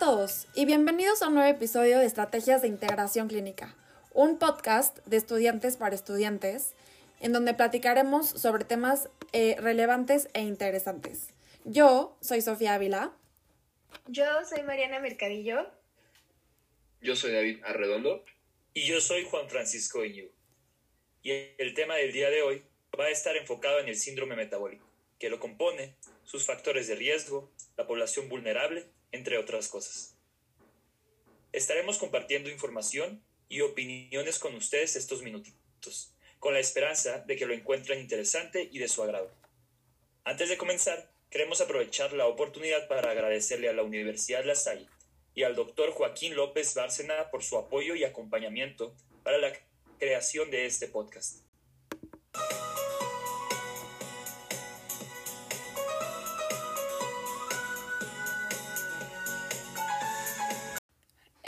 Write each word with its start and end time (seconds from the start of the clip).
todos 0.00 0.46
y 0.54 0.64
bienvenidos 0.64 1.20
a 1.20 1.28
un 1.28 1.34
nuevo 1.34 1.50
episodio 1.50 1.98
de 1.98 2.06
Estrategias 2.06 2.62
de 2.62 2.68
Integración 2.68 3.28
Clínica, 3.28 3.76
un 4.14 4.38
podcast 4.38 4.96
de 5.04 5.18
estudiantes 5.18 5.76
para 5.76 5.94
estudiantes 5.94 6.72
en 7.20 7.34
donde 7.34 7.52
platicaremos 7.52 8.26
sobre 8.26 8.64
temas 8.64 9.10
eh, 9.34 9.56
relevantes 9.58 10.30
e 10.32 10.40
interesantes. 10.40 11.34
Yo 11.66 12.16
soy 12.22 12.40
Sofía 12.40 12.76
Ávila. 12.76 13.12
Yo 14.06 14.24
soy 14.48 14.62
Mariana 14.62 15.00
Mercadillo. 15.00 15.70
Yo 17.02 17.14
soy 17.14 17.32
David 17.32 17.62
Arredondo. 17.62 18.24
Y 18.72 18.86
yo 18.86 19.02
soy 19.02 19.26
Juan 19.26 19.50
Francisco 19.50 20.02
Iñigo. 20.02 20.30
Y 21.22 21.32
el 21.58 21.74
tema 21.74 21.96
del 21.96 22.12
día 22.12 22.30
de 22.30 22.40
hoy 22.40 22.62
va 22.98 23.04
a 23.04 23.10
estar 23.10 23.36
enfocado 23.36 23.80
en 23.80 23.88
el 23.88 23.96
síndrome 23.96 24.34
metabólico, 24.34 24.86
que 25.18 25.28
lo 25.28 25.38
compone, 25.38 25.94
sus 26.24 26.46
factores 26.46 26.88
de 26.88 26.94
riesgo, 26.94 27.50
la 27.76 27.86
población 27.86 28.30
vulnerable, 28.30 28.88
entre 29.12 29.38
otras 29.38 29.68
cosas. 29.68 30.16
Estaremos 31.52 31.98
compartiendo 31.98 32.50
información 32.50 33.22
y 33.48 33.60
opiniones 33.62 34.38
con 34.38 34.54
ustedes 34.54 34.96
estos 34.96 35.22
minutitos, 35.22 36.14
con 36.38 36.54
la 36.54 36.60
esperanza 36.60 37.18
de 37.18 37.36
que 37.36 37.46
lo 37.46 37.54
encuentren 37.54 38.00
interesante 38.00 38.68
y 38.70 38.78
de 38.78 38.88
su 38.88 39.02
agrado. 39.02 39.30
Antes 40.24 40.48
de 40.48 40.56
comenzar, 40.56 41.10
queremos 41.30 41.60
aprovechar 41.60 42.12
la 42.12 42.26
oportunidad 42.26 42.86
para 42.88 43.10
agradecerle 43.10 43.68
a 43.68 43.72
la 43.72 43.82
Universidad 43.82 44.44
La 44.44 44.54
Salle 44.54 44.86
y 45.34 45.42
al 45.42 45.54
doctor 45.54 45.90
Joaquín 45.90 46.34
López 46.34 46.74
Bárcena 46.74 47.30
por 47.30 47.42
su 47.42 47.56
apoyo 47.58 47.94
y 47.94 48.04
acompañamiento 48.04 48.94
para 49.24 49.38
la 49.38 49.52
creación 49.98 50.50
de 50.50 50.66
este 50.66 50.86
podcast. 50.88 51.38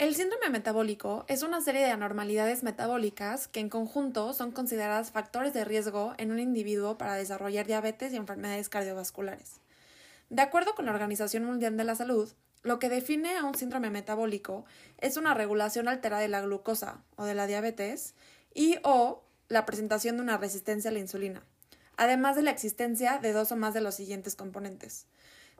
El 0.03 0.15
síndrome 0.15 0.49
metabólico 0.49 1.23
es 1.29 1.43
una 1.43 1.61
serie 1.61 1.79
de 1.79 1.91
anormalidades 1.91 2.61
metabólicas 2.61 3.47
que 3.47 3.61
en 3.61 3.69
conjunto 3.69 4.33
son 4.33 4.51
consideradas 4.51 5.11
factores 5.11 5.53
de 5.53 5.63
riesgo 5.63 6.13
en 6.17 6.33
un 6.33 6.39
individuo 6.39 6.97
para 6.97 7.15
desarrollar 7.15 7.67
diabetes 7.67 8.11
y 8.11 8.17
enfermedades 8.17 8.67
cardiovasculares. 8.67 9.61
De 10.29 10.41
acuerdo 10.41 10.75
con 10.75 10.87
la 10.87 10.91
Organización 10.91 11.45
Mundial 11.45 11.77
de 11.77 11.85
la 11.85 11.95
Salud, 11.95 12.29
lo 12.63 12.79
que 12.79 12.89
define 12.89 13.37
a 13.37 13.45
un 13.45 13.55
síndrome 13.55 13.91
metabólico 13.91 14.65
es 14.97 15.15
una 15.15 15.33
regulación 15.33 15.87
alterada 15.87 16.21
de 16.21 16.27
la 16.27 16.41
glucosa 16.41 17.01
o 17.15 17.23
de 17.23 17.35
la 17.35 17.47
diabetes 17.47 18.13
y 18.53 18.79
o 18.83 19.23
la 19.47 19.65
presentación 19.65 20.17
de 20.17 20.23
una 20.23 20.37
resistencia 20.37 20.89
a 20.89 20.93
la 20.93 20.99
insulina, 20.99 21.45
además 21.95 22.35
de 22.35 22.41
la 22.41 22.51
existencia 22.51 23.19
de 23.19 23.31
dos 23.31 23.53
o 23.53 23.55
más 23.55 23.73
de 23.73 23.79
los 23.79 23.95
siguientes 23.95 24.35
componentes. 24.35 25.05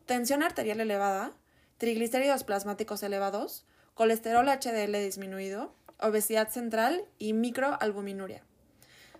Tensión 0.06 0.44
arterial 0.44 0.82
elevada, 0.82 1.32
triglicéridos 1.78 2.44
plasmáticos 2.44 3.04
elevados, 3.04 3.66
colesterol 3.94 4.48
HDL 4.48 4.94
disminuido, 5.04 5.74
obesidad 6.00 6.50
central 6.50 7.06
y 7.20 7.34
microalbuminuria. 7.34 8.44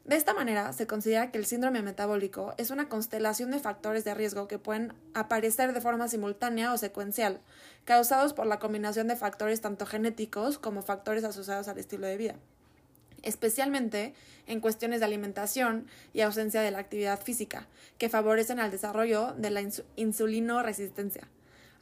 De 0.06 0.18
esta 0.18 0.34
manera, 0.34 0.74
se 0.74 0.86
considera 0.86 1.32
que 1.32 1.38
el 1.38 1.46
síndrome 1.46 1.82
metabólico 1.82 2.54
es 2.58 2.72
una 2.72 2.90
constelación 2.90 3.52
de 3.52 3.60
factores 3.60 4.04
de 4.04 4.14
riesgo 4.14 4.50
que 4.50 4.60
pueden 4.60 4.94
aparecer 5.14 5.74
de 5.74 5.80
forma 5.80 6.10
simultánea 6.10 6.74
o 6.74 6.78
secuencial, 6.78 7.40
causados 7.86 8.34
por 8.34 8.46
la 8.46 8.60
combinación 8.60 9.08
de 9.08 9.16
factores 9.16 9.62
tanto 9.62 9.86
genéticos 9.86 10.60
como 10.60 10.82
factores 10.82 11.24
asociados 11.24 11.70
al 11.70 11.78
estilo 11.78 12.06
de 12.06 12.18
vida, 12.18 12.36
especialmente 13.22 14.14
en 14.46 14.60
cuestiones 14.60 15.00
de 15.00 15.06
alimentación 15.06 15.88
y 16.12 16.20
ausencia 16.20 16.62
de 16.62 16.72
la 16.72 16.80
actividad 16.80 17.22
física, 17.22 17.68
que 17.98 18.10
favorecen 18.10 18.60
al 18.60 18.72
desarrollo 18.72 19.34
de 19.38 19.52
la 19.52 19.62
insulino 19.96 20.64
resistencia. 20.64 21.30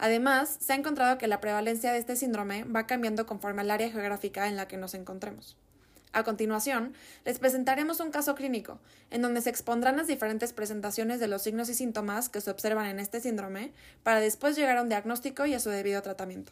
Además, 0.01 0.57
se 0.59 0.73
ha 0.73 0.75
encontrado 0.75 1.19
que 1.19 1.27
la 1.27 1.39
prevalencia 1.39 1.93
de 1.93 1.99
este 1.99 2.15
síndrome 2.15 2.63
va 2.63 2.87
cambiando 2.87 3.27
conforme 3.27 3.61
al 3.61 3.69
área 3.69 3.91
geográfica 3.91 4.47
en 4.47 4.57
la 4.57 4.67
que 4.67 4.75
nos 4.75 4.95
encontremos. 4.95 5.57
A 6.11 6.23
continuación, 6.23 6.93
les 7.23 7.37
presentaremos 7.37 7.99
un 7.99 8.09
caso 8.09 8.33
clínico, 8.33 8.79
en 9.11 9.21
donde 9.21 9.41
se 9.41 9.51
expondrán 9.51 9.97
las 9.97 10.07
diferentes 10.07 10.53
presentaciones 10.53 11.19
de 11.19 11.27
los 11.27 11.43
signos 11.43 11.69
y 11.69 11.75
síntomas 11.75 12.29
que 12.29 12.41
se 12.41 12.49
observan 12.49 12.87
en 12.87 12.99
este 12.99 13.21
síndrome, 13.21 13.73
para 14.01 14.19
después 14.19 14.55
llegar 14.55 14.77
a 14.77 14.81
un 14.81 14.89
diagnóstico 14.89 15.45
y 15.45 15.53
a 15.53 15.59
su 15.59 15.69
debido 15.69 16.01
tratamiento. 16.01 16.51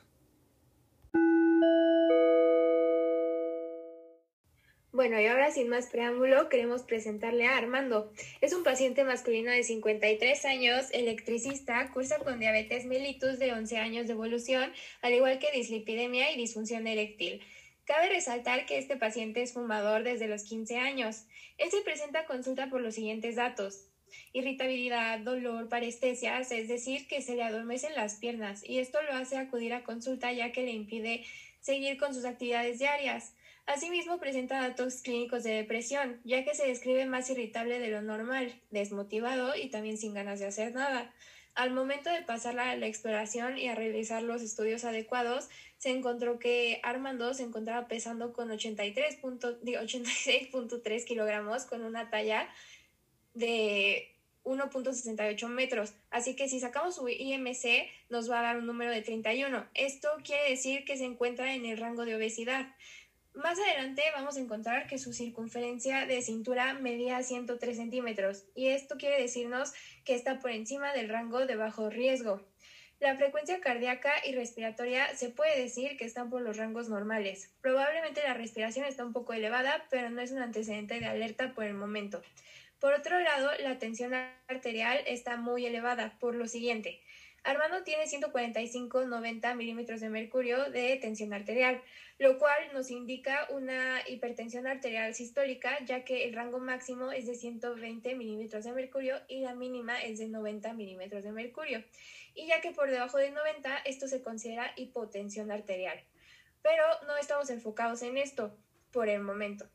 Bueno, 4.99 5.17
y 5.17 5.27
ahora 5.27 5.49
sin 5.49 5.69
más 5.69 5.85
preámbulo, 5.85 6.49
queremos 6.49 6.83
presentarle 6.83 7.45
a 7.45 7.55
Armando. 7.55 8.11
Es 8.41 8.51
un 8.51 8.63
paciente 8.63 9.05
masculino 9.05 9.49
de 9.49 9.63
53 9.63 10.43
años, 10.43 10.87
electricista, 10.91 11.89
cursa 11.93 12.17
con 12.17 12.37
diabetes 12.37 12.85
mellitus 12.85 13.39
de 13.39 13.53
11 13.53 13.77
años 13.77 14.07
de 14.07 14.11
evolución, 14.11 14.73
al 15.01 15.13
igual 15.13 15.39
que 15.39 15.53
dislipidemia 15.53 16.33
y 16.33 16.35
disfunción 16.37 16.85
eréctil. 16.85 17.41
Cabe 17.85 18.09
resaltar 18.09 18.65
que 18.65 18.77
este 18.77 18.97
paciente 18.97 19.41
es 19.41 19.53
fumador 19.53 20.03
desde 20.03 20.27
los 20.27 20.43
15 20.43 20.75
años. 20.75 21.23
Él 21.57 21.71
se 21.71 21.79
presenta 21.79 22.19
a 22.19 22.25
consulta 22.25 22.69
por 22.69 22.81
los 22.81 22.95
siguientes 22.95 23.37
datos. 23.37 23.85
Irritabilidad, 24.33 25.19
dolor, 25.19 25.69
parestesias, 25.69 26.51
es 26.51 26.67
decir, 26.67 27.07
que 27.07 27.21
se 27.21 27.35
le 27.35 27.43
adormecen 27.43 27.95
las 27.95 28.15
piernas 28.15 28.67
y 28.67 28.79
esto 28.79 29.01
lo 29.03 29.13
hace 29.13 29.37
acudir 29.37 29.71
a 29.73 29.85
consulta 29.85 30.33
ya 30.33 30.51
que 30.51 30.65
le 30.65 30.71
impide 30.71 31.23
seguir 31.61 31.97
con 31.97 32.13
sus 32.13 32.25
actividades 32.25 32.79
diarias. 32.79 33.33
Asimismo, 33.69 34.17
presenta 34.17 34.59
datos 34.59 35.03
clínicos 35.03 35.43
de 35.43 35.51
depresión, 35.51 36.19
ya 36.23 36.43
que 36.43 36.55
se 36.55 36.65
describe 36.65 37.05
más 37.05 37.29
irritable 37.29 37.77
de 37.77 37.89
lo 37.89 38.01
normal, 38.01 38.59
desmotivado 38.71 39.55
y 39.55 39.69
también 39.69 39.99
sin 39.99 40.15
ganas 40.15 40.39
de 40.39 40.47
hacer 40.47 40.73
nada. 40.73 41.13
Al 41.53 41.69
momento 41.69 42.09
de 42.09 42.23
pasar 42.23 42.59
a 42.59 42.75
la 42.75 42.87
exploración 42.87 43.59
y 43.59 43.67
a 43.67 43.75
realizar 43.75 44.23
los 44.23 44.41
estudios 44.41 44.85
adecuados, 44.85 45.49
se 45.77 45.91
encontró 45.91 46.39
que 46.39 46.79
Armando 46.81 47.35
se 47.35 47.43
encontraba 47.43 47.87
pesando 47.87 48.33
con 48.33 48.49
86.3 48.49 51.03
kilogramos 51.05 51.65
con 51.65 51.83
una 51.83 52.09
talla 52.09 52.49
de 53.35 54.15
1.68 54.45 55.47
metros. 55.47 55.93
Así 56.09 56.35
que 56.35 56.49
si 56.49 56.59
sacamos 56.59 56.95
su 56.95 57.07
IMC 57.07 57.87
nos 58.09 58.31
va 58.31 58.39
a 58.39 58.43
dar 58.43 58.57
un 58.57 58.65
número 58.65 58.89
de 58.89 59.03
31. 59.03 59.67
Esto 59.75 60.09
quiere 60.23 60.49
decir 60.49 60.85
que 60.85 60.97
se 60.97 61.05
encuentra 61.05 61.53
en 61.53 61.67
el 61.67 61.77
rango 61.77 62.05
de 62.05 62.15
obesidad. 62.15 62.65
Más 63.33 63.57
adelante 63.59 64.01
vamos 64.15 64.37
a 64.37 64.39
encontrar 64.39 64.87
que 64.87 64.97
su 64.97 65.13
circunferencia 65.13 66.05
de 66.05 66.21
cintura 66.21 66.73
medía 66.73 67.21
103 67.21 67.77
centímetros 67.77 68.45
y 68.55 68.67
esto 68.67 68.97
quiere 68.97 69.21
decirnos 69.21 69.73
que 70.03 70.15
está 70.15 70.39
por 70.39 70.51
encima 70.51 70.93
del 70.93 71.09
rango 71.09 71.45
de 71.45 71.55
bajo 71.55 71.89
riesgo. 71.89 72.41
La 72.99 73.15
frecuencia 73.15 73.61
cardíaca 73.61 74.11
y 74.25 74.33
respiratoria 74.33 75.15
se 75.15 75.29
puede 75.29 75.57
decir 75.57 75.95
que 75.95 76.03
están 76.03 76.29
por 76.29 76.41
los 76.41 76.57
rangos 76.57 76.89
normales. 76.89 77.53
Probablemente 77.61 78.21
la 78.23 78.33
respiración 78.33 78.85
está 78.85 79.05
un 79.05 79.13
poco 79.13 79.31
elevada, 79.31 79.85
pero 79.89 80.09
no 80.09 80.19
es 80.19 80.31
un 80.31 80.39
antecedente 80.39 80.99
de 80.99 81.05
alerta 81.05 81.53
por 81.53 81.63
el 81.63 81.75
momento. 81.75 82.21
Por 82.79 82.93
otro 82.93 83.19
lado, 83.19 83.51
la 83.61 83.79
tensión 83.79 84.13
arterial 84.47 84.99
está 85.05 85.37
muy 85.37 85.65
elevada 85.65 86.17
por 86.19 86.35
lo 86.35 86.47
siguiente. 86.47 87.01
Armando 87.43 87.83
tiene 87.83 88.05
145-90 88.05 89.55
milímetros 89.55 90.01
de 90.01 90.09
mercurio 90.09 90.69
de 90.69 90.97
tensión 90.97 91.33
arterial, 91.33 91.81
lo 92.17 92.37
cual 92.37 92.57
nos 92.73 92.91
indica 92.91 93.47
una 93.49 94.01
hipertensión 94.07 94.67
arterial 94.67 95.15
sistólica, 95.15 95.77
ya 95.85 96.03
que 96.03 96.25
el 96.25 96.33
rango 96.33 96.59
máximo 96.59 97.11
es 97.11 97.25
de 97.25 97.35
120 97.35 98.15
milímetros 98.15 98.65
de 98.65 98.73
mercurio 98.73 99.15
y 99.27 99.41
la 99.41 99.55
mínima 99.55 100.01
es 100.01 100.19
de 100.19 100.27
90 100.27 100.73
milímetros 100.73 101.23
de 101.23 101.31
mercurio. 101.31 101.83
Y 102.35 102.47
ya 102.47 102.61
que 102.61 102.71
por 102.71 102.89
debajo 102.89 103.17
de 103.17 103.31
90, 103.31 103.77
esto 103.85 104.07
se 104.07 104.21
considera 104.21 104.73
hipotensión 104.75 105.51
arterial. 105.51 105.99
Pero 106.61 106.83
no 107.07 107.17
estamos 107.17 107.49
enfocados 107.49 108.01
en 108.01 108.17
esto 108.17 108.57
por 108.91 109.07
el 109.07 109.21
momento. 109.21 109.69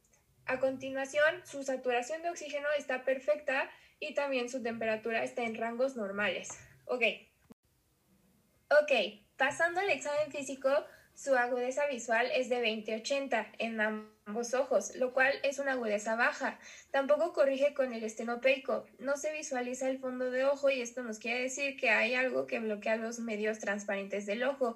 A 0.47 0.61
continuación, 0.61 1.41
su 1.45 1.63
saturación 1.63 2.23
de 2.23 2.29
oxígeno 2.29 2.69
está 2.77 3.05
perfecta 3.05 3.71
y 3.99 4.15
también 4.15 4.51
su 4.51 4.63
temperatura 4.63 5.25
está 5.25 5.45
en 5.45 5.55
rangos 5.55 5.97
normales. 5.97 6.51
Ok, 6.85 7.03
Ok, 8.83 8.91
pasando 9.37 9.79
al 9.81 9.91
examen 9.91 10.33
físico, 10.33 10.69
su 11.15 11.37
agudeza 11.37 11.87
visual 11.87 12.29
es 12.35 12.49
de 12.49 12.61
20-80 12.61 13.53
en 13.59 13.81
ambos 13.81 14.53
ojos, 14.53 14.97
lo 14.97 15.13
cual 15.13 15.33
es 15.45 15.61
una 15.61 15.73
agudeza 15.73 16.17
baja. 16.17 16.59
Tampoco 16.91 17.33
corrige 17.33 17.73
con 17.73 17.93
el 17.95 18.03
estenopeico. 18.03 18.85
No 18.99 19.17
se 19.17 19.33
visualiza 19.33 19.89
el 19.89 20.01
fondo 20.01 20.33
de 20.33 20.45
ojo 20.45 20.71
y 20.71 20.81
esto 20.81 21.05
nos 21.05 21.21
quiere 21.21 21.43
decir 21.43 21.77
que 21.77 21.91
hay 21.91 22.15
algo 22.15 22.49
que 22.49 22.59
bloquea 22.59 22.97
los 22.97 23.21
medios 23.21 23.61
transparentes 23.61 24.27
del 24.27 24.43
ojo. 24.43 24.75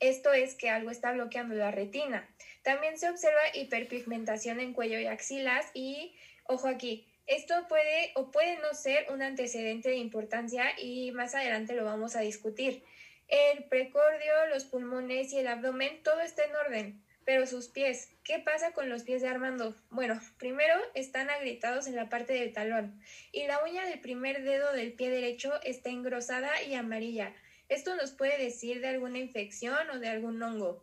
Esto 0.00 0.32
es 0.32 0.56
que 0.56 0.70
algo 0.70 0.90
está 0.90 1.12
bloqueando 1.12 1.54
la 1.54 1.70
retina. 1.70 2.28
También 2.62 2.98
se 2.98 3.08
observa 3.08 3.40
hiperpigmentación 3.54 4.58
en 4.58 4.72
cuello 4.72 4.98
y 4.98 5.06
axilas 5.06 5.66
y, 5.72 6.16
ojo 6.46 6.66
aquí, 6.66 7.06
esto 7.28 7.54
puede 7.68 8.10
o 8.16 8.32
puede 8.32 8.58
no 8.58 8.74
ser 8.74 9.06
un 9.12 9.22
antecedente 9.22 9.90
de 9.90 9.96
importancia 9.98 10.64
y 10.80 11.12
más 11.12 11.36
adelante 11.36 11.74
lo 11.74 11.84
vamos 11.84 12.16
a 12.16 12.22
discutir. 12.22 12.82
El 13.30 13.64
precordio, 13.64 14.32
los 14.52 14.64
pulmones 14.64 15.32
y 15.32 15.38
el 15.38 15.46
abdomen, 15.46 16.02
todo 16.02 16.20
está 16.20 16.44
en 16.44 16.56
orden. 16.56 17.04
Pero 17.24 17.46
sus 17.46 17.68
pies, 17.68 18.10
¿qué 18.24 18.40
pasa 18.40 18.72
con 18.72 18.88
los 18.88 19.04
pies 19.04 19.22
de 19.22 19.28
Armando? 19.28 19.76
Bueno, 19.90 20.20
primero 20.36 20.74
están 20.94 21.30
agrietados 21.30 21.86
en 21.86 21.94
la 21.94 22.08
parte 22.08 22.32
del 22.32 22.52
talón 22.52 23.00
y 23.30 23.46
la 23.46 23.62
uña 23.62 23.86
del 23.86 24.00
primer 24.00 24.42
dedo 24.42 24.72
del 24.72 24.94
pie 24.94 25.10
derecho 25.10 25.52
está 25.62 25.90
engrosada 25.90 26.60
y 26.64 26.74
amarilla. 26.74 27.32
Esto 27.68 27.94
nos 27.94 28.10
puede 28.10 28.36
decir 28.36 28.80
de 28.80 28.88
alguna 28.88 29.18
infección 29.18 29.90
o 29.90 30.00
de 30.00 30.08
algún 30.08 30.42
hongo. 30.42 30.82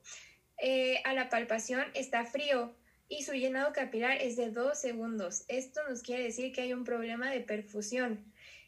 Eh, 0.57 1.01
a 1.03 1.13
la 1.13 1.27
palpación 1.27 1.85
está 1.95 2.23
frío 2.23 2.73
y 3.09 3.23
su 3.23 3.33
llenado 3.33 3.73
capilar 3.73 4.21
es 4.21 4.38
de 4.38 4.51
2 4.51 4.79
segundos. 4.79 5.44
Esto 5.49 5.81
nos 5.89 6.01
quiere 6.01 6.23
decir 6.23 6.53
que 6.53 6.61
hay 6.61 6.71
un 6.71 6.85
problema 6.85 7.29
de 7.29 7.41
perfusión. 7.41 8.23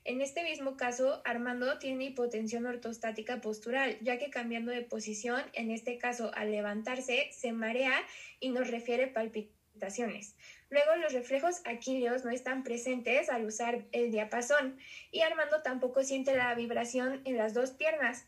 En 0.05 0.21
este 0.21 0.43
mismo 0.43 0.77
caso, 0.77 1.21
Armando 1.25 1.77
tiene 1.77 2.05
hipotensión 2.05 2.65
ortostática 2.65 3.41
postural, 3.41 3.97
ya 4.01 4.17
que 4.17 4.29
cambiando 4.29 4.71
de 4.71 4.81
posición, 4.81 5.41
en 5.53 5.71
este 5.71 5.97
caso 5.97 6.31
al 6.35 6.51
levantarse, 6.51 7.29
se 7.31 7.51
marea 7.51 7.93
y 8.39 8.49
nos 8.49 8.69
refiere 8.69 9.07
palpitaciones. 9.07 10.35
Luego 10.69 10.95
los 10.97 11.13
reflejos 11.13 11.61
aquíleos 11.65 12.25
no 12.25 12.31
están 12.31 12.63
presentes 12.63 13.29
al 13.29 13.45
usar 13.45 13.85
el 13.91 14.11
diapasón 14.11 14.77
y 15.11 15.21
Armando 15.21 15.61
tampoco 15.61 16.03
siente 16.03 16.35
la 16.35 16.53
vibración 16.55 17.21
en 17.25 17.37
las 17.37 17.53
dos 17.53 17.71
piernas. 17.71 18.25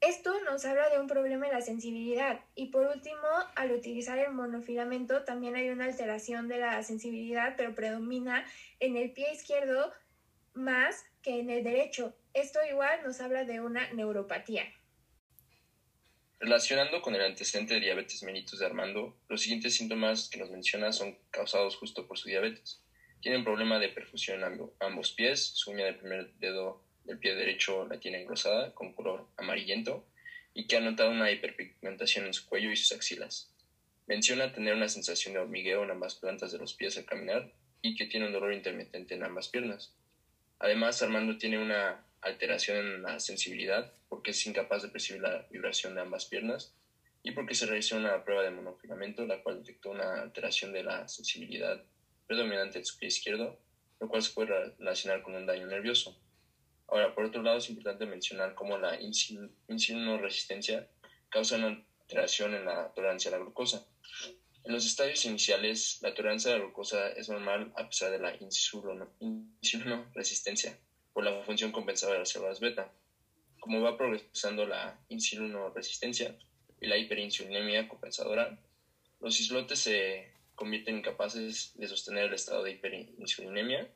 Esto 0.00 0.32
nos 0.44 0.64
habla 0.64 0.88
de 0.90 1.00
un 1.00 1.08
problema 1.08 1.46
en 1.46 1.52
la 1.52 1.60
sensibilidad 1.60 2.40
y 2.54 2.66
por 2.66 2.86
último, 2.86 3.26
al 3.56 3.72
utilizar 3.72 4.16
el 4.18 4.32
monofilamento 4.32 5.24
también 5.24 5.56
hay 5.56 5.70
una 5.70 5.86
alteración 5.86 6.46
de 6.46 6.58
la 6.58 6.82
sensibilidad, 6.84 7.54
pero 7.56 7.74
predomina 7.74 8.46
en 8.78 8.96
el 8.96 9.10
pie 9.10 9.32
izquierdo 9.32 9.92
más 10.58 11.04
que 11.22 11.40
en 11.40 11.50
el 11.50 11.64
derecho. 11.64 12.14
Esto 12.34 12.58
igual 12.68 13.00
nos 13.02 13.20
habla 13.20 13.44
de 13.44 13.60
una 13.60 13.90
neuropatía. 13.92 14.64
Relacionando 16.40 17.02
con 17.02 17.14
el 17.14 17.22
antecedente 17.22 17.74
de 17.74 17.80
diabetes 17.80 18.22
mellitus 18.22 18.58
de 18.58 18.66
Armando, 18.66 19.16
los 19.28 19.42
siguientes 19.42 19.74
síntomas 19.74 20.28
que 20.28 20.38
nos 20.38 20.50
menciona 20.50 20.92
son 20.92 21.18
causados 21.30 21.76
justo 21.76 22.06
por 22.06 22.18
su 22.18 22.28
diabetes. 22.28 22.82
Tiene 23.20 23.38
un 23.38 23.44
problema 23.44 23.78
de 23.78 23.88
perfusión 23.88 24.44
en 24.44 24.70
ambos 24.80 25.12
pies, 25.12 25.44
su 25.54 25.72
uña 25.72 25.86
del 25.86 25.96
primer 25.96 26.32
dedo 26.34 26.84
del 27.04 27.18
pie 27.18 27.34
derecho 27.34 27.86
la 27.88 27.98
tiene 27.98 28.20
engrosada 28.20 28.74
con 28.74 28.92
color 28.92 29.26
amarillento 29.36 30.06
y 30.54 30.66
que 30.66 30.76
ha 30.76 30.80
notado 30.80 31.10
una 31.10 31.30
hiperpigmentación 31.30 32.26
en 32.26 32.34
su 32.34 32.46
cuello 32.46 32.70
y 32.70 32.76
sus 32.76 32.92
axilas. 32.92 33.52
Menciona 34.06 34.52
tener 34.52 34.74
una 34.74 34.88
sensación 34.88 35.34
de 35.34 35.40
hormigueo 35.40 35.82
en 35.84 35.90
ambas 35.90 36.14
plantas 36.14 36.52
de 36.52 36.58
los 36.58 36.74
pies 36.74 36.96
al 36.98 37.06
caminar 37.06 37.52
y 37.82 37.96
que 37.96 38.06
tiene 38.06 38.26
un 38.26 38.32
dolor 38.32 38.52
intermitente 38.52 39.14
en 39.14 39.24
ambas 39.24 39.48
piernas. 39.48 39.94
Además, 40.58 41.02
Armando 41.02 41.36
tiene 41.38 41.58
una 41.58 42.04
alteración 42.20 42.78
en 42.78 43.02
la 43.02 43.20
sensibilidad 43.20 43.92
porque 44.08 44.32
es 44.32 44.46
incapaz 44.46 44.82
de 44.82 44.88
percibir 44.88 45.22
la 45.22 45.46
vibración 45.50 45.94
de 45.94 46.00
ambas 46.00 46.26
piernas 46.26 46.74
y 47.22 47.32
porque 47.32 47.54
se 47.54 47.66
realizó 47.66 47.96
una 47.96 48.24
prueba 48.24 48.42
de 48.42 48.50
monofilamento, 48.50 49.24
la 49.26 49.42
cual 49.42 49.58
detectó 49.58 49.90
una 49.90 50.22
alteración 50.22 50.72
de 50.72 50.82
la 50.82 51.06
sensibilidad 51.08 51.82
predominante 52.26 52.78
en 52.78 52.84
su 52.84 52.98
pie 52.98 53.08
izquierdo, 53.08 53.58
lo 54.00 54.08
cual 54.08 54.22
se 54.22 54.32
puede 54.32 54.74
relacionar 54.78 55.22
con 55.22 55.34
un 55.34 55.46
daño 55.46 55.66
nervioso. 55.66 56.18
Ahora, 56.88 57.14
por 57.14 57.24
otro 57.24 57.42
lado, 57.42 57.58
es 57.58 57.68
importante 57.68 58.06
mencionar 58.06 58.54
cómo 58.54 58.78
la 58.78 58.98
resistencia 60.20 60.88
causa 61.28 61.56
una 61.56 61.84
alteración 62.00 62.54
en 62.54 62.64
la 62.64 62.92
tolerancia 62.94 63.28
a 63.28 63.32
la 63.32 63.38
glucosa. 63.38 63.86
En 64.68 64.74
los 64.74 64.84
estadios 64.84 65.24
iniciales, 65.24 65.98
la 66.02 66.12
tolerancia 66.12 66.52
a 66.52 66.58
la 66.58 66.60
glucosa 66.62 67.08
es 67.12 67.30
normal 67.30 67.72
a 67.74 67.88
pesar 67.88 68.10
de 68.10 68.18
la 68.18 68.36
resistencia 70.12 70.78
por 71.14 71.24
la 71.24 71.42
función 71.44 71.72
compensadora 71.72 72.16
de 72.16 72.18
las 72.18 72.28
células 72.28 72.60
beta. 72.60 72.92
Como 73.60 73.80
va 73.80 73.96
progresando 73.96 74.66
la 74.66 75.00
resistencia 75.74 76.36
y 76.82 76.86
la 76.86 76.98
hiperinsulinemia 76.98 77.88
compensadora, 77.88 78.58
los 79.20 79.40
islotes 79.40 79.78
se 79.78 80.34
convierten 80.54 80.98
incapaces 80.98 81.72
de 81.74 81.88
sostener 81.88 82.26
el 82.26 82.34
estado 82.34 82.62
de 82.62 82.72
hiperinsulinemia, 82.72 83.88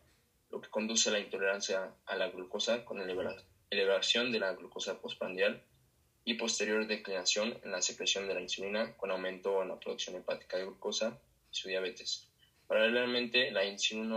lo 0.50 0.62
que 0.62 0.70
conduce 0.70 1.10
a 1.10 1.12
la 1.12 1.20
intolerancia 1.20 1.92
a 2.06 2.16
la 2.16 2.30
glucosa 2.30 2.82
con 2.86 2.98
elevación 3.68 4.32
de 4.32 4.38
la 4.38 4.54
glucosa 4.54 4.98
postprandial 5.02 5.62
y 6.24 6.34
posterior 6.34 6.86
declinación 6.86 7.58
en 7.64 7.72
la 7.72 7.82
secreción 7.82 8.28
de 8.28 8.34
la 8.34 8.40
insulina 8.40 8.96
con 8.96 9.10
aumento 9.10 9.62
en 9.62 9.68
la 9.68 9.78
producción 9.78 10.16
hepática 10.16 10.56
de 10.56 10.64
glucosa 10.64 11.18
y 11.50 11.54
su 11.54 11.68
diabetes. 11.68 12.28
Paralelamente, 12.66 13.50
la 13.50 13.62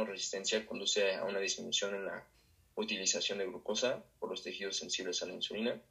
resistencia 0.05 0.65
conduce 0.65 1.15
a 1.15 1.25
una 1.25 1.39
disminución 1.39 1.95
en 1.95 2.05
la 2.05 2.25
utilización 2.75 3.39
de 3.39 3.47
glucosa 3.47 4.03
por 4.19 4.29
los 4.29 4.43
tejidos 4.43 4.77
sensibles 4.77 5.21
a 5.23 5.25
la 5.25 5.33
insulina 5.33 5.81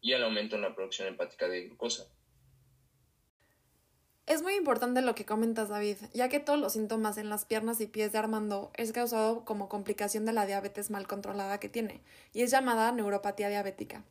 y 0.00 0.12
al 0.14 0.24
aumento 0.24 0.56
en 0.56 0.62
la 0.62 0.74
producción 0.74 1.08
hepática 1.08 1.48
de 1.48 1.64
glucosa. 1.64 2.08
Es 4.26 4.42
muy 4.42 4.54
importante 4.54 5.00
lo 5.00 5.14
que 5.14 5.24
comentas, 5.24 5.70
David, 5.70 5.96
ya 6.12 6.28
que 6.28 6.38
todos 6.38 6.58
los 6.58 6.74
síntomas 6.74 7.16
en 7.16 7.30
las 7.30 7.46
piernas 7.46 7.80
y 7.80 7.86
pies 7.86 8.12
de 8.12 8.18
Armando 8.18 8.70
es 8.74 8.92
causado 8.92 9.44
como 9.44 9.70
complicación 9.70 10.26
de 10.26 10.32
la 10.32 10.44
diabetes 10.44 10.90
mal 10.90 11.06
controlada 11.06 11.60
que 11.60 11.70
tiene, 11.70 12.02
y 12.34 12.42
es 12.42 12.50
llamada 12.50 12.92
neuropatía 12.92 13.48
diabética. 13.48 14.04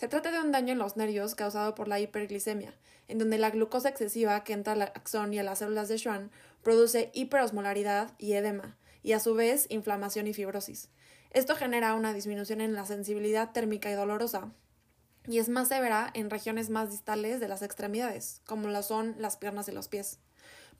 Se 0.00 0.08
trata 0.08 0.32
de 0.32 0.40
un 0.40 0.50
daño 0.50 0.72
en 0.72 0.78
los 0.78 0.96
nervios 0.96 1.34
causado 1.34 1.74
por 1.74 1.86
la 1.86 2.00
hiperglicemia, 2.00 2.72
en 3.06 3.18
donde 3.18 3.36
la 3.36 3.50
glucosa 3.50 3.90
excesiva 3.90 4.44
que 4.44 4.54
entra 4.54 4.72
al 4.72 4.80
axón 4.80 5.34
y 5.34 5.38
a 5.38 5.42
las 5.42 5.58
células 5.58 5.90
de 5.90 5.98
Schwann 5.98 6.30
produce 6.62 7.10
hiperosmolaridad 7.12 8.12
y 8.16 8.32
edema, 8.32 8.78
y 9.02 9.12
a 9.12 9.20
su 9.20 9.34
vez 9.34 9.66
inflamación 9.68 10.26
y 10.26 10.32
fibrosis. 10.32 10.88
Esto 11.32 11.54
genera 11.54 11.92
una 11.92 12.14
disminución 12.14 12.62
en 12.62 12.72
la 12.72 12.86
sensibilidad 12.86 13.52
térmica 13.52 13.90
y 13.90 13.94
dolorosa, 13.94 14.50
y 15.28 15.38
es 15.38 15.50
más 15.50 15.68
severa 15.68 16.10
en 16.14 16.30
regiones 16.30 16.70
más 16.70 16.90
distales 16.90 17.38
de 17.38 17.48
las 17.48 17.60
extremidades, 17.60 18.40
como 18.46 18.68
lo 18.68 18.82
son 18.82 19.16
las 19.18 19.36
piernas 19.36 19.68
y 19.68 19.72
los 19.72 19.88
pies. 19.88 20.18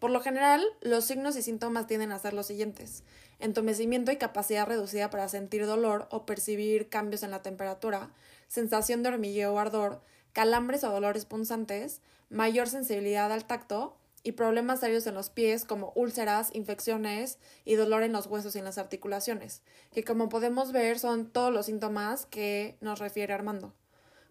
Por 0.00 0.10
lo 0.10 0.20
general, 0.20 0.64
los 0.80 1.04
signos 1.04 1.36
y 1.36 1.42
síntomas 1.42 1.86
tienden 1.86 2.10
a 2.10 2.18
ser 2.18 2.32
los 2.32 2.46
siguientes: 2.46 3.04
entumecimiento 3.38 4.10
y 4.10 4.16
capacidad 4.16 4.66
reducida 4.66 5.10
para 5.10 5.28
sentir 5.28 5.66
dolor 5.66 6.08
o 6.10 6.24
percibir 6.24 6.88
cambios 6.88 7.22
en 7.22 7.30
la 7.30 7.42
temperatura, 7.42 8.10
sensación 8.48 9.02
de 9.02 9.10
hormigueo 9.10 9.52
o 9.52 9.58
ardor, 9.58 10.00
calambres 10.32 10.84
o 10.84 10.90
dolores 10.90 11.26
punzantes, 11.26 12.00
mayor 12.30 12.68
sensibilidad 12.68 13.30
al 13.30 13.44
tacto 13.44 13.94
y 14.22 14.32
problemas 14.32 14.80
serios 14.80 15.06
en 15.06 15.14
los 15.14 15.28
pies 15.28 15.66
como 15.66 15.92
úlceras, 15.94 16.48
infecciones 16.54 17.38
y 17.66 17.74
dolor 17.74 18.02
en 18.02 18.12
los 18.12 18.26
huesos 18.26 18.56
y 18.56 18.58
en 18.58 18.64
las 18.64 18.78
articulaciones, 18.78 19.60
que 19.92 20.02
como 20.02 20.30
podemos 20.30 20.72
ver 20.72 20.98
son 20.98 21.30
todos 21.30 21.52
los 21.52 21.66
síntomas 21.66 22.24
que 22.24 22.78
nos 22.80 23.00
refiere 23.00 23.34
Armando. 23.34 23.74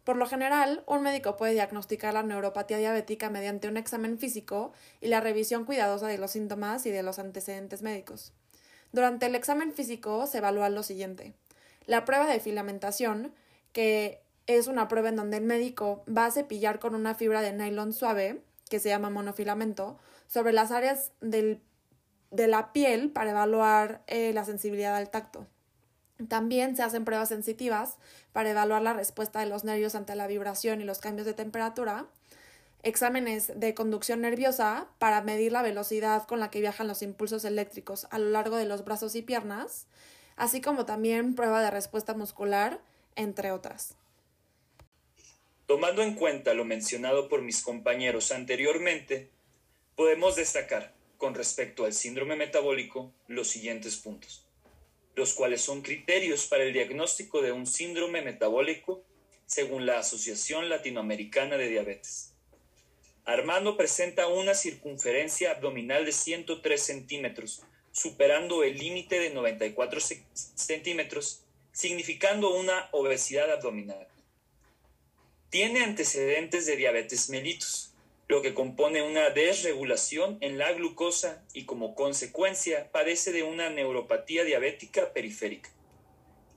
Por 0.03 0.15
lo 0.15 0.25
general, 0.27 0.83
un 0.87 1.03
médico 1.03 1.37
puede 1.37 1.53
diagnosticar 1.53 2.13
la 2.13 2.23
neuropatía 2.23 2.77
diabética 2.77 3.29
mediante 3.29 3.67
un 3.67 3.77
examen 3.77 4.17
físico 4.17 4.71
y 5.01 5.07
la 5.07 5.21
revisión 5.21 5.65
cuidadosa 5.65 6.07
de 6.07 6.17
los 6.17 6.31
síntomas 6.31 6.85
y 6.85 6.91
de 6.91 7.03
los 7.03 7.19
antecedentes 7.19 7.81
médicos. 7.81 8.33
Durante 8.91 9.27
el 9.27 9.35
examen 9.35 9.73
físico 9.73 10.25
se 10.25 10.39
evalúa 10.39 10.69
lo 10.69 10.83
siguiente. 10.83 11.33
La 11.85 12.05
prueba 12.05 12.27
de 12.27 12.39
filamentación, 12.39 13.33
que 13.71 14.21
es 14.47 14.67
una 14.67 14.87
prueba 14.87 15.09
en 15.09 15.15
donde 15.15 15.37
el 15.37 15.43
médico 15.43 16.03
va 16.05 16.25
a 16.25 16.31
cepillar 16.31 16.79
con 16.79 16.95
una 16.95 17.13
fibra 17.13 17.41
de 17.41 17.53
nylon 17.53 17.93
suave, 17.93 18.41
que 18.69 18.79
se 18.79 18.89
llama 18.89 19.09
monofilamento, 19.09 19.97
sobre 20.27 20.53
las 20.53 20.71
áreas 20.71 21.11
de 21.21 21.59
la 22.31 22.73
piel 22.73 23.11
para 23.11 23.31
evaluar 23.31 24.03
eh, 24.07 24.33
la 24.33 24.45
sensibilidad 24.45 24.95
al 24.95 25.09
tacto. 25.09 25.45
También 26.27 26.75
se 26.75 26.83
hacen 26.83 27.05
pruebas 27.05 27.29
sensitivas 27.29 27.95
para 28.33 28.49
evaluar 28.49 28.81
la 28.81 28.93
respuesta 28.93 29.39
de 29.39 29.45
los 29.45 29.63
nervios 29.63 29.95
ante 29.95 30.15
la 30.15 30.27
vibración 30.27 30.81
y 30.81 30.83
los 30.83 30.99
cambios 30.99 31.25
de 31.25 31.33
temperatura, 31.33 32.07
exámenes 32.83 33.57
de 33.57 33.73
conducción 33.73 34.21
nerviosa 34.21 34.87
para 34.99 35.21
medir 35.21 35.53
la 35.53 35.61
velocidad 35.61 36.27
con 36.27 36.41
la 36.41 36.51
que 36.51 36.59
viajan 36.59 36.87
los 36.87 37.03
impulsos 37.03 37.45
eléctricos 37.45 38.07
a 38.11 38.19
lo 38.19 38.29
largo 38.29 38.57
de 38.57 38.65
los 38.65 38.83
brazos 38.83 39.15
y 39.15 39.21
piernas, 39.21 39.87
así 40.35 40.59
como 40.59 40.85
también 40.85 41.35
prueba 41.35 41.61
de 41.61 41.71
respuesta 41.71 42.13
muscular, 42.13 42.81
entre 43.15 43.51
otras. 43.51 43.95
Tomando 45.67 46.01
en 46.01 46.15
cuenta 46.15 46.53
lo 46.53 46.65
mencionado 46.65 47.29
por 47.29 47.43
mis 47.43 47.61
compañeros 47.61 48.31
anteriormente, 48.31 49.29
podemos 49.95 50.35
destacar 50.35 50.93
con 51.17 51.33
respecto 51.33 51.85
al 51.85 51.93
síndrome 51.93 52.35
metabólico 52.35 53.11
los 53.27 53.47
siguientes 53.47 53.95
puntos 53.97 54.48
los 55.15 55.33
cuales 55.33 55.61
son 55.61 55.81
criterios 55.81 56.45
para 56.45 56.63
el 56.63 56.73
diagnóstico 56.73 57.41
de 57.41 57.51
un 57.51 57.67
síndrome 57.67 58.21
metabólico 58.21 59.03
según 59.45 59.85
la 59.85 59.99
Asociación 59.99 60.69
Latinoamericana 60.69 61.57
de 61.57 61.69
Diabetes. 61.69 62.33
Armando 63.25 63.77
presenta 63.77 64.27
una 64.27 64.53
circunferencia 64.53 65.51
abdominal 65.51 66.05
de 66.05 66.11
103 66.11 66.81
centímetros, 66.81 67.63
superando 67.91 68.63
el 68.63 68.77
límite 68.77 69.19
de 69.19 69.31
94 69.31 69.99
centímetros, 70.55 71.43
significando 71.71 72.55
una 72.55 72.89
obesidad 72.91 73.51
abdominal. 73.51 74.07
Tiene 75.49 75.83
antecedentes 75.83 76.65
de 76.65 76.75
diabetes 76.75 77.29
mellitus 77.29 77.88
lo 78.29 78.41
que 78.43 78.53
compone 78.53 79.01
una 79.01 79.31
desregulación 79.31 80.37
en 80.39 80.59
la 80.59 80.71
glucosa 80.71 81.43
y 81.51 81.65
como 81.65 81.95
consecuencia 81.95 82.91
padece 82.91 83.31
de 83.31 83.41
una 83.41 83.71
neuropatía 83.71 84.43
diabética 84.43 85.13
periférica. 85.13 85.71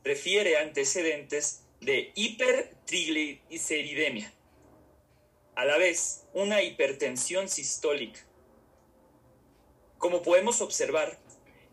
Refiere 0.05 0.59
antecedentes 0.59 1.65
de 1.81 2.13
hipertrigliceridemia. 2.15 4.35
A 5.55 5.65
la 5.65 5.79
vez, 5.79 6.27
una 6.35 6.61
hipertensión 6.63 7.49
sistólica. 7.49 8.21
Como 9.97 10.21
podemos 10.23 10.61
observar, 10.61 11.19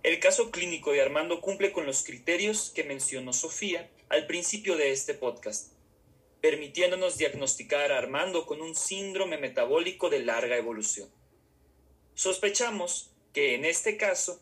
el 0.04 0.22
caso 0.22 0.50
clínico 0.50 0.94
de 0.94 1.02
Armando 1.02 1.42
cumple 1.42 1.74
con 1.74 1.86
los 1.86 2.06
criterios 2.06 2.72
que 2.74 2.86
mencionó 2.86 3.34
Sofía 3.34 3.90
al 4.08 4.28
principio 4.28 4.78
de 4.78 4.92
este 4.92 5.14
podcast. 5.14 5.74
Permitiéndonos 6.42 7.18
diagnosticar 7.18 7.92
a 7.92 7.98
Armando 7.98 8.46
con 8.46 8.62
un 8.62 8.76
síndrome 8.76 9.38
metabólico 9.38 10.10
de 10.10 10.20
larga 10.20 10.58
evolución. 10.58 11.10
Sospechamos 12.14 13.12
que 13.34 13.56
en 13.56 13.66
este 13.66 13.98
caso, 13.98 14.42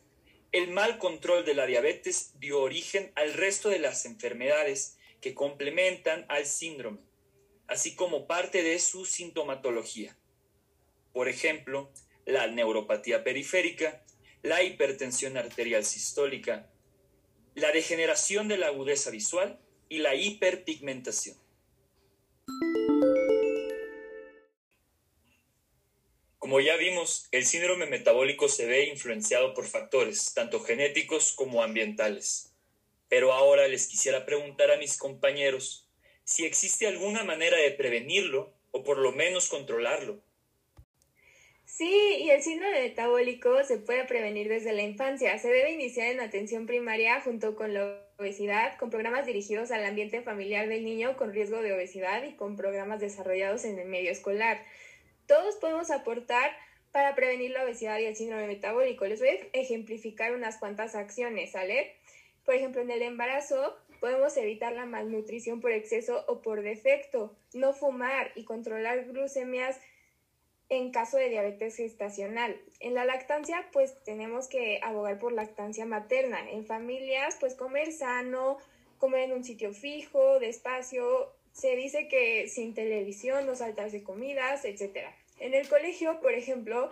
el 0.52 0.72
mal 0.72 0.98
control 0.98 1.46
de 1.46 1.54
la 1.54 1.66
diabetes 1.66 2.40
dio 2.40 2.62
origen 2.62 3.12
al 3.16 3.34
resto 3.34 3.70
de 3.70 3.80
las 3.80 4.06
enfermedades 4.06 4.98
que 5.22 5.34
complementan 5.34 6.26
al 6.30 6.46
síndrome, 6.46 7.00
así 7.68 7.96
como 7.96 8.28
parte 8.28 8.64
de 8.64 8.80
su 8.80 9.06
sintomatología. 9.06 10.18
Por 11.14 11.28
ejemplo, 11.28 11.92
la 12.26 12.48
neuropatía 12.48 13.24
periférica, 13.24 14.04
la 14.44 14.64
hipertensión 14.64 15.38
arterial 15.38 15.84
sistólica, 15.84 16.70
la 17.56 17.72
degeneración 17.72 18.48
de 18.48 18.58
la 18.58 18.68
agudeza 18.68 19.10
visual 19.10 19.60
y 19.90 19.98
la 19.98 20.16
hiperpigmentación. 20.16 21.38
Como 26.48 26.62
ya 26.62 26.78
vimos, 26.78 27.28
el 27.34 27.46
síndrome 27.46 27.88
metabólico 27.88 28.48
se 28.48 28.68
ve 28.68 28.86
influenciado 28.86 29.54
por 29.54 29.66
factores, 29.66 30.34
tanto 30.34 30.62
genéticos 30.62 31.34
como 31.34 31.62
ambientales. 31.62 32.54
Pero 33.10 33.34
ahora 33.34 33.68
les 33.68 33.86
quisiera 33.88 34.26
preguntar 34.26 34.72
a 34.72 34.78
mis 34.78 34.98
compañeros 34.98 35.90
si 36.24 36.46
existe 36.46 36.88
alguna 36.88 37.26
manera 37.26 37.58
de 37.58 37.72
prevenirlo 37.72 38.54
o 38.72 38.82
por 38.86 38.98
lo 38.98 39.12
menos 39.12 39.50
controlarlo. 39.50 40.22
Sí, 41.66 42.16
y 42.22 42.30
el 42.30 42.42
síndrome 42.42 42.80
metabólico 42.80 43.62
se 43.66 43.80
puede 43.80 44.06
prevenir 44.06 44.48
desde 44.48 44.72
la 44.72 44.84
infancia. 44.84 45.38
Se 45.40 45.50
debe 45.50 45.74
iniciar 45.74 46.08
en 46.08 46.22
atención 46.22 46.66
primaria 46.66 47.20
junto 47.20 47.58
con 47.58 47.74
la 47.74 48.07
obesidad, 48.18 48.78
con 48.78 48.90
programas 48.90 49.26
dirigidos 49.26 49.70
al 49.72 49.86
ambiente 49.86 50.22
familiar 50.22 50.68
del 50.68 50.84
niño 50.84 51.16
con 51.18 51.34
riesgo 51.34 51.62
de 51.62 51.74
obesidad 51.74 52.24
y 52.24 52.34
con 52.34 52.56
programas 52.56 53.00
desarrollados 53.00 53.64
en 53.64 53.78
el 53.78 53.88
medio 53.88 54.12
escolar. 54.12 54.60
Todos 55.28 55.56
podemos 55.58 55.92
aportar 55.92 56.52
para 56.92 57.14
prevenir 57.14 57.52
la 57.52 57.64
obesidad 57.64 58.00
y 58.00 58.06
el 58.06 58.16
síndrome 58.16 58.48
metabólico. 58.48 59.06
Les 59.06 59.20
voy 59.20 59.30
a 59.30 59.38
ejemplificar 59.54 60.34
unas 60.34 60.58
cuantas 60.58 60.96
acciones, 60.96 61.52
¿sale? 61.52 61.94
Por 62.44 62.56
ejemplo, 62.56 62.82
en 62.82 62.90
el 62.90 63.04
embarazo 63.04 63.78
podemos 64.00 64.36
evitar 64.38 64.74
la 64.74 64.86
malnutrición 64.86 65.62
por 65.62 65.72
exceso 65.72 66.26
o 66.28 66.42
por 66.42 66.62
defecto, 66.62 67.36
no 67.54 67.74
fumar 67.74 68.32
y 68.36 68.46
controlar 68.46 69.06
glucemias 69.06 69.80
en 70.70 70.92
caso 70.92 71.18
de 71.18 71.30
diabetes 71.30 71.78
gestacional. 71.78 72.60
En 72.80 72.94
la 72.94 73.06
lactancia, 73.06 73.66
pues 73.72 74.04
tenemos 74.04 74.48
que 74.48 74.80
abogar 74.84 75.20
por 75.20 75.32
lactancia 75.32 75.86
materna. 75.86 76.50
En 76.50 76.66
familias, 76.66 77.38
pues 77.40 77.56
comer 77.56 77.92
sano, 77.94 78.58
comer 78.98 79.22
en 79.22 79.34
un 79.34 79.44
sitio 79.44 79.74
fijo, 79.74 80.40
despacio, 80.40 81.32
se 81.54 81.76
dice 81.76 82.08
que 82.08 82.48
sin 82.50 82.74
televisión, 82.74 83.46
no 83.46 83.56
saltarse 83.56 84.04
comidas, 84.04 84.66
etc. 84.66 85.08
En 85.40 85.54
el 85.54 85.68
colegio, 85.68 86.20
por 86.20 86.34
ejemplo, 86.34 86.90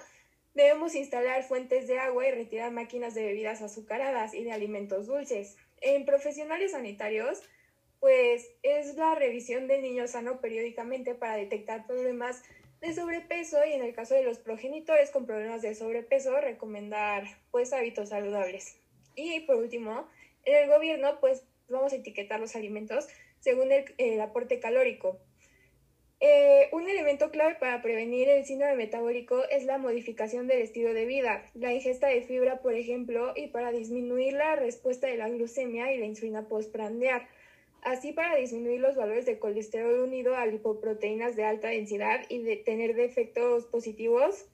debemos 0.54 0.96
instalar 0.96 1.44
fuentes 1.44 1.88
de 1.88 2.00
agua 2.00 2.28
y 2.28 2.32
retirar 2.32 2.72
máquinas 2.72 3.14
de 3.14 3.26
bebidas 3.26 3.62
azucaradas 3.62 4.34
y 4.34 4.44
de 4.44 4.54
alimentos 4.54 5.06
dulces. 5.08 5.58
En 5.82 6.06
profesionales 6.06 6.72
sanitarios, 6.72 7.44
pues 8.00 8.48
es 8.64 8.96
la 8.96 9.16
revisión 9.16 9.68
del 9.68 9.82
niño 9.82 10.08
sano 10.08 10.40
periódicamente 10.40 11.14
para 11.14 11.36
detectar 11.36 11.86
problemas 11.86 12.42
de 12.86 12.94
sobrepeso 12.94 13.58
y 13.66 13.74
en 13.74 13.84
el 13.84 13.94
caso 13.94 14.14
de 14.14 14.24
los 14.24 14.38
progenitores 14.38 15.10
con 15.10 15.26
problemas 15.26 15.62
de 15.62 15.74
sobrepeso, 15.74 16.40
recomendar 16.40 17.24
pues 17.52 17.74
hábitos 17.74 18.10
saludables. 18.10 18.78
Y 19.16 19.40
por 19.42 19.56
último, 19.56 20.08
en 20.44 20.64
el 20.64 20.70
gobierno 20.70 21.20
pues 21.20 21.44
vamos 21.68 21.94
a 21.94 21.96
etiquetar 21.96 22.40
los 22.40 22.56
alimentos 22.56 23.08
según 23.40 23.70
el, 23.72 24.22
aporte 24.22 24.60
calórico. 24.60 25.20
Eh, 26.20 26.70
un 26.72 26.88
elemento 26.88 27.30
clave 27.30 27.56
para 27.56 27.82
prevenir 27.82 28.30
el 28.30 28.46
síndrome 28.46 28.76
metabólico 28.76 29.44
es 29.50 29.66
la 29.66 29.78
modificación 29.78 30.48
del 30.48 30.62
estilo 30.62 30.94
de 30.94 31.06
vida, 31.06 31.44
la 31.54 31.74
ingesta 31.74 32.08
de 32.08 32.22
fibra, 32.22 32.62
por 32.62 32.74
ejemplo, 32.74 33.34
y 33.36 33.48
para 33.48 33.72
disminuir 33.72 34.34
la 34.34 34.56
respuesta 34.56 35.08
de 35.08 35.18
la 35.18 35.30
glucemia 35.30 35.92
y 35.92 35.98
la 35.98 36.06
insulina 36.06 36.48
postprandial. 36.48 37.28
Así 37.86 38.14
para 38.14 38.36
disminuir 38.36 38.80
los 38.80 38.96
valores 38.96 39.28
de 39.28 39.38
colesterol 39.38 40.00
unido 40.00 40.36
a 40.36 40.48
lipoproteínas 40.48 41.36
de 41.36 41.44
alta 41.44 41.68
densidad 41.68 42.26
y 42.30 42.42
de 42.42 42.58
tener 42.58 42.96
defectos 42.96 43.66
positivos 43.68 44.48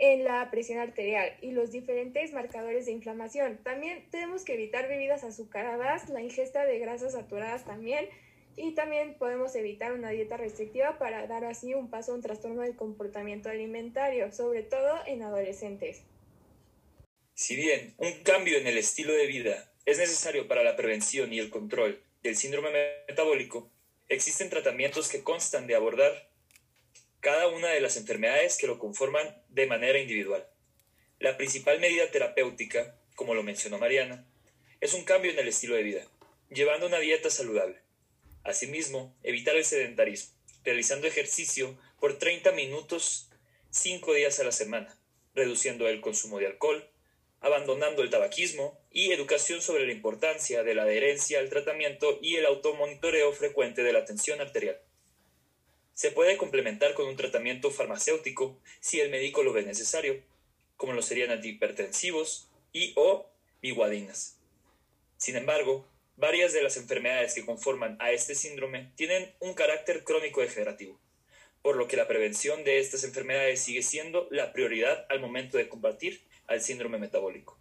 en 0.00 0.24
la 0.24 0.50
presión 0.50 0.80
arterial 0.80 1.36
y 1.40 1.52
los 1.52 1.70
diferentes 1.70 2.32
marcadores 2.32 2.86
de 2.86 2.90
inflamación. 2.90 3.60
También 3.62 4.04
tenemos 4.10 4.44
que 4.44 4.54
evitar 4.54 4.88
bebidas 4.88 5.22
azucaradas, 5.22 6.08
la 6.08 6.20
ingesta 6.20 6.64
de 6.64 6.80
grasas 6.80 7.12
saturadas 7.12 7.64
también 7.64 8.08
y 8.56 8.72
también 8.72 9.14
podemos 9.18 9.54
evitar 9.54 9.92
una 9.92 10.10
dieta 10.10 10.36
restrictiva 10.36 10.98
para 10.98 11.28
dar 11.28 11.44
así 11.44 11.74
un 11.74 11.90
paso 11.90 12.10
a 12.10 12.16
un 12.16 12.22
trastorno 12.22 12.62
del 12.62 12.74
comportamiento 12.74 13.50
alimentario, 13.50 14.32
sobre 14.32 14.64
todo 14.64 14.98
en 15.06 15.22
adolescentes. 15.22 16.02
Si 17.34 17.54
bien 17.54 17.94
un 17.98 18.14
cambio 18.24 18.58
en 18.58 18.66
el 18.66 18.78
estilo 18.78 19.12
de 19.12 19.28
vida 19.28 19.72
es 19.86 19.98
necesario 19.98 20.48
para 20.48 20.64
la 20.64 20.74
prevención 20.74 21.32
y 21.32 21.38
el 21.38 21.50
control 21.50 22.02
del 22.24 22.36
síndrome 22.36 22.70
metabólico, 23.06 23.70
existen 24.08 24.48
tratamientos 24.48 25.08
que 25.08 25.22
constan 25.22 25.66
de 25.66 25.76
abordar 25.76 26.30
cada 27.20 27.48
una 27.48 27.68
de 27.68 27.82
las 27.82 27.98
enfermedades 27.98 28.56
que 28.56 28.66
lo 28.66 28.78
conforman 28.78 29.42
de 29.50 29.66
manera 29.66 29.98
individual. 29.98 30.48
La 31.20 31.36
principal 31.36 31.80
medida 31.80 32.10
terapéutica, 32.10 32.98
como 33.14 33.34
lo 33.34 33.42
mencionó 33.42 33.78
Mariana, 33.78 34.26
es 34.80 34.94
un 34.94 35.04
cambio 35.04 35.32
en 35.32 35.38
el 35.38 35.48
estilo 35.48 35.76
de 35.76 35.82
vida, 35.82 36.06
llevando 36.48 36.86
una 36.86 36.98
dieta 36.98 37.28
saludable. 37.28 37.76
Asimismo, 38.42 39.14
evitar 39.22 39.54
el 39.56 39.64
sedentarismo, 39.66 40.34
realizando 40.64 41.06
ejercicio 41.06 41.78
por 42.00 42.18
30 42.18 42.52
minutos 42.52 43.28
5 43.68 44.14
días 44.14 44.40
a 44.40 44.44
la 44.44 44.52
semana, 44.52 44.98
reduciendo 45.34 45.88
el 45.88 46.00
consumo 46.00 46.38
de 46.38 46.46
alcohol, 46.46 46.88
abandonando 47.44 48.02
el 48.02 48.08
tabaquismo 48.08 48.80
y 48.90 49.12
educación 49.12 49.60
sobre 49.60 49.84
la 49.84 49.92
importancia 49.92 50.62
de 50.62 50.74
la 50.74 50.84
adherencia 50.84 51.40
al 51.40 51.50
tratamiento 51.50 52.18
y 52.22 52.36
el 52.36 52.46
automonitoreo 52.46 53.34
frecuente 53.34 53.82
de 53.82 53.92
la 53.92 54.06
tensión 54.06 54.40
arterial. 54.40 54.80
Se 55.92 56.10
puede 56.10 56.38
complementar 56.38 56.94
con 56.94 57.06
un 57.06 57.16
tratamiento 57.16 57.70
farmacéutico 57.70 58.58
si 58.80 58.98
el 59.00 59.10
médico 59.10 59.42
lo 59.42 59.52
ve 59.52 59.62
necesario, 59.62 60.22
como 60.78 60.94
lo 60.94 61.02
serían 61.02 61.32
antihipertensivos 61.32 62.48
y 62.72 62.94
o 62.96 63.26
biguadinas. 63.60 64.38
Sin 65.18 65.36
embargo, 65.36 65.86
varias 66.16 66.54
de 66.54 66.62
las 66.62 66.78
enfermedades 66.78 67.34
que 67.34 67.44
conforman 67.44 67.98
a 68.00 68.10
este 68.10 68.34
síndrome 68.34 68.90
tienen 68.96 69.30
un 69.40 69.52
carácter 69.52 70.02
crónico 70.02 70.40
degenerativo, 70.40 70.98
por 71.60 71.76
lo 71.76 71.88
que 71.88 71.98
la 71.98 72.08
prevención 72.08 72.64
de 72.64 72.78
estas 72.78 73.04
enfermedades 73.04 73.60
sigue 73.60 73.82
siendo 73.82 74.28
la 74.30 74.54
prioridad 74.54 75.04
al 75.10 75.20
momento 75.20 75.58
de 75.58 75.68
combatir 75.68 76.22
al 76.46 76.60
síndrome 76.60 76.98
metabólico. 76.98 77.58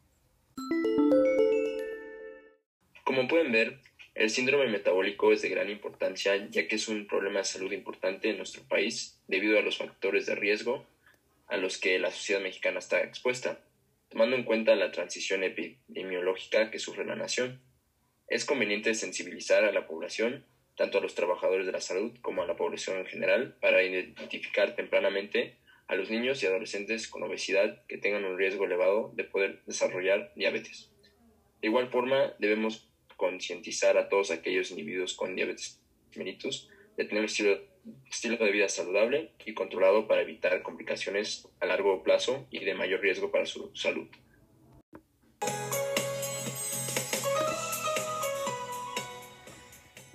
Como 3.03 3.27
pueden 3.27 3.51
ver, 3.51 3.79
el 4.15 4.29
síndrome 4.29 4.67
metabólico 4.67 5.31
es 5.31 5.41
de 5.41 5.49
gran 5.49 5.69
importancia 5.69 6.47
ya 6.49 6.67
que 6.67 6.75
es 6.75 6.87
un 6.87 7.07
problema 7.07 7.39
de 7.39 7.45
salud 7.45 7.71
importante 7.71 8.29
en 8.29 8.37
nuestro 8.37 8.63
país 8.63 9.21
debido 9.27 9.57
a 9.57 9.61
los 9.61 9.77
factores 9.77 10.25
de 10.25 10.35
riesgo 10.35 10.85
a 11.47 11.57
los 11.57 11.77
que 11.77 11.99
la 11.99 12.11
sociedad 12.11 12.41
mexicana 12.41 12.79
está 12.79 13.03
expuesta, 13.03 13.59
tomando 14.09 14.35
en 14.35 14.43
cuenta 14.43 14.75
la 14.75 14.91
transición 14.91 15.43
epidemiológica 15.43 16.71
que 16.71 16.79
sufre 16.79 17.05
la 17.05 17.15
nación. 17.15 17.61
Es 18.27 18.45
conveniente 18.45 18.95
sensibilizar 18.95 19.63
a 19.63 19.71
la 19.71 19.85
población, 19.85 20.45
tanto 20.75 20.97
a 20.97 21.01
los 21.01 21.15
trabajadores 21.15 21.65
de 21.65 21.71
la 21.71 21.81
salud 21.81 22.17
como 22.21 22.41
a 22.41 22.47
la 22.47 22.55
población 22.55 22.97
en 22.97 23.05
general, 23.05 23.55
para 23.61 23.83
identificar 23.83 24.75
tempranamente 24.75 25.57
a 25.87 25.95
los 25.95 26.09
niños 26.09 26.41
y 26.41 26.45
adolescentes 26.45 27.07
con 27.07 27.23
obesidad 27.23 27.85
que 27.87 27.97
tengan 27.97 28.25
un 28.25 28.37
riesgo 28.37 28.65
elevado 28.65 29.11
de 29.15 29.23
poder 29.23 29.61
desarrollar 29.65 30.31
diabetes. 30.35 30.91
De 31.61 31.67
igual 31.67 31.89
forma, 31.89 32.33
debemos 32.39 32.89
concientizar 33.17 33.97
a 33.97 34.09
todos 34.09 34.31
aquellos 34.31 34.71
individuos 34.71 35.13
con 35.13 35.35
diabetes 35.35 35.81
mellitus 36.15 36.69
de 36.97 37.05
tener 37.05 37.21
un 37.21 37.25
estilo, 37.25 37.59
estilo 38.09 38.37
de 38.37 38.51
vida 38.51 38.69
saludable 38.69 39.31
y 39.45 39.53
controlado 39.53 40.07
para 40.07 40.21
evitar 40.21 40.61
complicaciones 40.61 41.47
a 41.59 41.65
largo 41.65 42.03
plazo 42.03 42.47
y 42.51 42.63
de 42.63 42.75
mayor 42.75 43.01
riesgo 43.01 43.31
para 43.31 43.45
su 43.45 43.71
salud. 43.75 44.07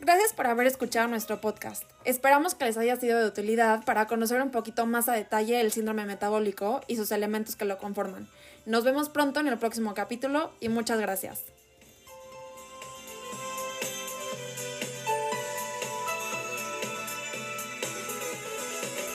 Gracias 0.09 0.33
por 0.33 0.47
haber 0.47 0.67
escuchado 0.67 1.07
nuestro 1.07 1.38
podcast. 1.38 1.85
Esperamos 2.07 2.55
que 2.55 2.65
les 2.65 2.79
haya 2.79 2.97
sido 2.97 3.19
de 3.19 3.27
utilidad 3.27 3.85
para 3.85 4.07
conocer 4.07 4.41
un 4.41 4.50
poquito 4.50 4.87
más 4.87 5.07
a 5.11 5.12
detalle 5.12 5.61
el 5.61 5.71
síndrome 5.71 6.07
metabólico 6.07 6.81
y 6.87 6.97
sus 6.97 7.12
elementos 7.12 7.57
que 7.57 7.67
lo 7.67 7.77
conforman. 7.77 8.27
Nos 8.65 8.85
vemos 8.85 9.11
pronto 9.11 9.38
en 9.41 9.49
el 9.49 9.59
próximo 9.59 9.93
capítulo 9.93 10.50
y 10.61 10.71
muchas 10.71 10.99
gracias. 10.99 11.43